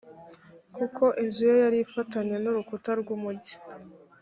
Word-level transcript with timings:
kuko 0.75 1.03
inzu 1.23 1.41
ye 1.49 1.55
yari 1.63 1.77
ifatanye 1.85 2.35
n’urukuta 2.39 2.91
rw’umugi, 3.01 3.55